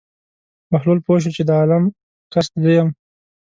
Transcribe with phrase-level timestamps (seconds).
[0.69, 1.83] بهلول پوه شو چې د عالم
[2.33, 2.89] قصد زه یم.